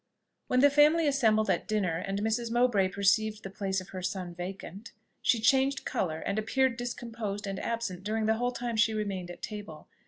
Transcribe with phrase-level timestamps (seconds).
[0.47, 2.49] When the family assembled at dinner, and Mrs.
[2.49, 7.59] Mowbray perceived the place of her son vacant, she changed colour, and appeared discomposed and
[7.59, 9.87] absent during the whole time she remained at table.